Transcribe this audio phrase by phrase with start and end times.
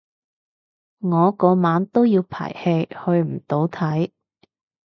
[0.97, 4.09] 我嗰晚都要排戲去唔到睇